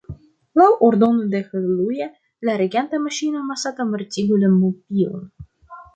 [0.59, 2.07] Laŭ ordono de Haleluja,
[2.49, 5.25] la reganta maŝino, Masato mortigu la mupion.